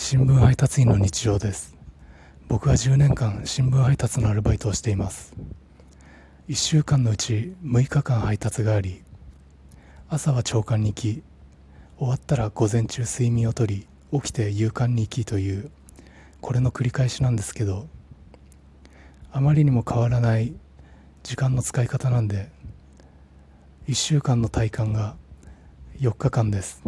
[0.00, 1.76] 新聞配達員の日常です。
[2.46, 5.34] 僕は10年間新聞配達のアルバイトをしています。
[6.48, 9.02] 1週間のうち6日間配達があり
[10.08, 11.22] 朝は朝刊に行き
[11.98, 15.68] 終わったら午前中睡眠をとり起きて夕刊に行きという
[16.40, 17.88] これの繰り返しなんですけど
[19.32, 20.54] あまりにも変わらない
[21.24, 22.50] 時間の使い方なんで
[23.88, 25.16] 1週間の体感が
[26.00, 26.84] 4日間です。